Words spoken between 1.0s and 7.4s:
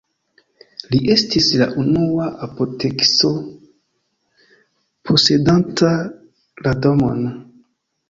estis la unua apotekisto posedanta la domon.